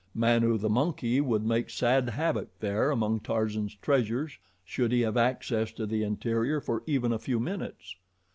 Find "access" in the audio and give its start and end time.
5.15-5.71